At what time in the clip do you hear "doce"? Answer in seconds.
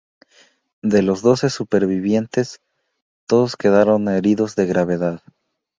1.21-1.51